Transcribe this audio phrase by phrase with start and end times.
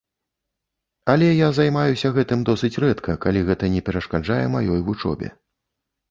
[1.11, 5.29] Але я займаюся гэтым досыць рэдка, калі гэта не перашкаджае маёй вучобе.